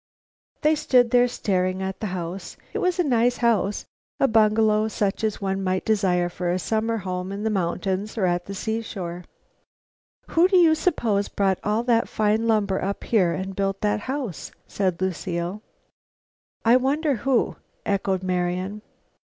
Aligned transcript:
They 0.63 0.73
stood 0.73 1.11
there 1.11 1.27
staring 1.27 1.83
at 1.83 1.99
the 1.99 2.07
house. 2.07 2.57
It 2.73 2.79
was 2.79 2.97
a 2.97 3.03
nice 3.03 3.37
house, 3.37 3.85
a 4.19 4.27
bungalow 4.27 4.87
such 4.87 5.23
as 5.23 5.39
one 5.39 5.63
might 5.63 5.85
desire 5.85 6.27
for 6.27 6.49
a 6.49 6.57
summer 6.57 6.97
home 6.97 7.31
in 7.31 7.43
the 7.43 7.51
mountains 7.51 8.17
or 8.17 8.25
at 8.25 8.47
the 8.47 8.55
seashore. 8.55 9.25
"Who 10.29 10.47
do 10.47 10.57
you 10.57 10.73
suppose 10.73 11.29
brought 11.29 11.59
all 11.63 11.83
that 11.83 12.09
fine 12.09 12.47
lumber 12.47 12.81
up 12.83 13.03
here 13.03 13.33
and 13.33 13.55
built 13.55 13.81
that 13.81 13.99
house?" 14.09 14.51
said 14.65 14.99
Lucile. 14.99 15.61
"I 16.65 16.77
wonder 16.77 17.17
who," 17.17 17.57
echoed 17.85 18.23
Marian. 18.23 18.81